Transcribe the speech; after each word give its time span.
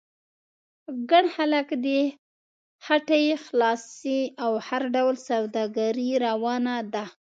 ګڼ 1.11 1.25
خلک 1.35 1.67
دي، 1.85 2.01
هټۍ 2.87 3.25
خلاصې 3.45 4.19
او 4.43 4.51
هر 4.67 4.81
ډول 4.95 5.15
سوداګري 5.29 6.09
روانه 6.25 6.75
ده. 6.93 7.05